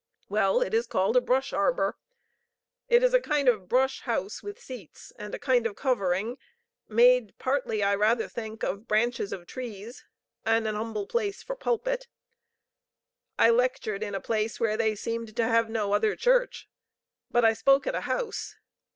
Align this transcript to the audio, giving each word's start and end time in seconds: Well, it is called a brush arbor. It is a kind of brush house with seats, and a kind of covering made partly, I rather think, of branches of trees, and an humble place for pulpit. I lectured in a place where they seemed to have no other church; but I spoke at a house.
Well, 0.29 0.61
it 0.63 0.73
is 0.73 0.87
called 0.87 1.15
a 1.15 1.21
brush 1.21 1.53
arbor. 1.53 1.95
It 2.89 3.03
is 3.03 3.13
a 3.13 3.21
kind 3.21 3.47
of 3.47 3.67
brush 3.69 4.01
house 4.01 4.41
with 4.41 4.59
seats, 4.59 5.13
and 5.15 5.35
a 5.35 5.37
kind 5.37 5.67
of 5.67 5.75
covering 5.75 6.39
made 6.87 7.37
partly, 7.37 7.83
I 7.83 7.93
rather 7.93 8.27
think, 8.27 8.63
of 8.63 8.87
branches 8.87 9.31
of 9.31 9.45
trees, 9.45 10.03
and 10.43 10.67
an 10.67 10.73
humble 10.73 11.05
place 11.05 11.43
for 11.43 11.55
pulpit. 11.55 12.07
I 13.37 13.51
lectured 13.51 14.01
in 14.01 14.15
a 14.15 14.19
place 14.19 14.59
where 14.59 14.75
they 14.75 14.95
seemed 14.95 15.35
to 15.35 15.43
have 15.43 15.69
no 15.69 15.93
other 15.93 16.15
church; 16.15 16.67
but 17.29 17.45
I 17.45 17.53
spoke 17.53 17.85
at 17.85 17.93
a 17.93 18.01
house. 18.01 18.55